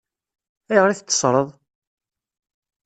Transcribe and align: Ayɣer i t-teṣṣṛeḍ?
Ayɣer 0.71 0.89
i 0.89 0.95
t-teṣṣṛeḍ? 0.95 1.49